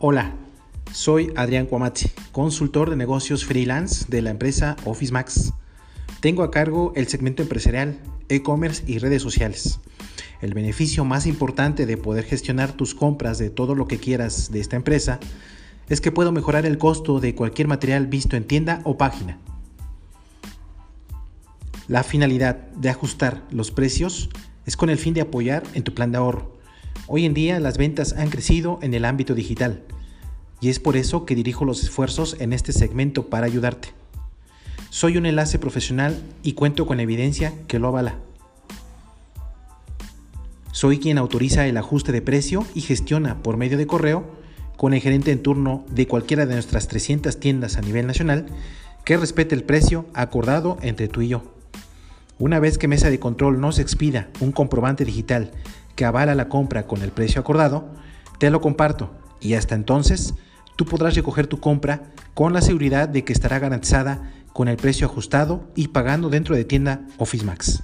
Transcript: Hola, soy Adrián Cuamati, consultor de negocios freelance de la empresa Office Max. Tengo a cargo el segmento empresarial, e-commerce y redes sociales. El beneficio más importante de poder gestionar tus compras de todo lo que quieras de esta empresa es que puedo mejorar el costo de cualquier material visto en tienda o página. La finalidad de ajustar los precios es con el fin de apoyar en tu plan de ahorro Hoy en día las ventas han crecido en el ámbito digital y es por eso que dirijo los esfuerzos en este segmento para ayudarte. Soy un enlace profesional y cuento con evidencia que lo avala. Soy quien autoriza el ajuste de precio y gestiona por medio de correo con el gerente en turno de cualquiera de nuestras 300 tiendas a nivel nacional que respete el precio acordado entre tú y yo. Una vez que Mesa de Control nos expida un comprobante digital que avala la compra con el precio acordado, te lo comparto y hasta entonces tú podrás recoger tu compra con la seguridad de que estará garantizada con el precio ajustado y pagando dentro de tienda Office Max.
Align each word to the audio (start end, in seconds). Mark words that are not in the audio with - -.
Hola, 0.00 0.32
soy 0.92 1.32
Adrián 1.34 1.66
Cuamati, 1.66 2.08
consultor 2.30 2.88
de 2.88 2.94
negocios 2.94 3.44
freelance 3.44 4.06
de 4.08 4.22
la 4.22 4.30
empresa 4.30 4.76
Office 4.84 5.12
Max. 5.12 5.52
Tengo 6.20 6.44
a 6.44 6.52
cargo 6.52 6.92
el 6.94 7.08
segmento 7.08 7.42
empresarial, 7.42 7.98
e-commerce 8.28 8.84
y 8.86 8.98
redes 8.98 9.22
sociales. 9.22 9.80
El 10.40 10.54
beneficio 10.54 11.04
más 11.04 11.26
importante 11.26 11.84
de 11.84 11.96
poder 11.96 12.24
gestionar 12.24 12.70
tus 12.70 12.94
compras 12.94 13.38
de 13.38 13.50
todo 13.50 13.74
lo 13.74 13.88
que 13.88 13.98
quieras 13.98 14.52
de 14.52 14.60
esta 14.60 14.76
empresa 14.76 15.18
es 15.88 16.00
que 16.00 16.12
puedo 16.12 16.30
mejorar 16.30 16.64
el 16.64 16.78
costo 16.78 17.18
de 17.18 17.34
cualquier 17.34 17.66
material 17.66 18.06
visto 18.06 18.36
en 18.36 18.44
tienda 18.44 18.82
o 18.84 18.98
página. 18.98 19.40
La 21.88 22.04
finalidad 22.04 22.68
de 22.76 22.90
ajustar 22.90 23.42
los 23.50 23.72
precios 23.72 24.30
es 24.64 24.76
con 24.76 24.90
el 24.90 24.98
fin 24.98 25.14
de 25.14 25.22
apoyar 25.22 25.64
en 25.74 25.82
tu 25.82 25.92
plan 25.92 26.12
de 26.12 26.18
ahorro 26.18 26.57
Hoy 27.06 27.24
en 27.24 27.34
día 27.34 27.60
las 27.60 27.78
ventas 27.78 28.14
han 28.14 28.30
crecido 28.30 28.78
en 28.82 28.94
el 28.94 29.04
ámbito 29.04 29.34
digital 29.34 29.82
y 30.60 30.68
es 30.68 30.80
por 30.80 30.96
eso 30.96 31.24
que 31.24 31.34
dirijo 31.34 31.64
los 31.64 31.82
esfuerzos 31.82 32.36
en 32.40 32.52
este 32.52 32.72
segmento 32.72 33.26
para 33.26 33.46
ayudarte. 33.46 33.90
Soy 34.90 35.16
un 35.16 35.26
enlace 35.26 35.58
profesional 35.58 36.20
y 36.42 36.54
cuento 36.54 36.86
con 36.86 37.00
evidencia 37.00 37.52
que 37.66 37.78
lo 37.78 37.88
avala. 37.88 38.16
Soy 40.72 40.98
quien 40.98 41.18
autoriza 41.18 41.66
el 41.66 41.76
ajuste 41.76 42.12
de 42.12 42.22
precio 42.22 42.64
y 42.74 42.80
gestiona 42.80 43.42
por 43.42 43.56
medio 43.56 43.78
de 43.78 43.86
correo 43.86 44.24
con 44.76 44.94
el 44.94 45.00
gerente 45.00 45.32
en 45.32 45.42
turno 45.42 45.84
de 45.90 46.06
cualquiera 46.06 46.46
de 46.46 46.54
nuestras 46.54 46.88
300 46.88 47.40
tiendas 47.40 47.76
a 47.76 47.80
nivel 47.80 48.06
nacional 48.06 48.46
que 49.04 49.16
respete 49.16 49.54
el 49.54 49.64
precio 49.64 50.06
acordado 50.14 50.78
entre 50.82 51.08
tú 51.08 51.20
y 51.20 51.28
yo. 51.28 51.42
Una 52.38 52.60
vez 52.60 52.78
que 52.78 52.86
Mesa 52.86 53.10
de 53.10 53.18
Control 53.18 53.60
nos 53.60 53.80
expida 53.80 54.28
un 54.40 54.52
comprobante 54.52 55.04
digital 55.04 55.50
que 55.98 56.04
avala 56.04 56.36
la 56.36 56.48
compra 56.48 56.86
con 56.86 57.02
el 57.02 57.10
precio 57.10 57.40
acordado, 57.40 57.88
te 58.38 58.50
lo 58.50 58.60
comparto 58.60 59.10
y 59.40 59.54
hasta 59.54 59.74
entonces 59.74 60.32
tú 60.76 60.84
podrás 60.84 61.16
recoger 61.16 61.48
tu 61.48 61.58
compra 61.58 62.12
con 62.34 62.52
la 62.52 62.60
seguridad 62.60 63.08
de 63.08 63.24
que 63.24 63.32
estará 63.32 63.58
garantizada 63.58 64.32
con 64.52 64.68
el 64.68 64.76
precio 64.76 65.08
ajustado 65.08 65.68
y 65.74 65.88
pagando 65.88 66.30
dentro 66.30 66.54
de 66.54 66.64
tienda 66.64 67.00
Office 67.16 67.44
Max. 67.44 67.82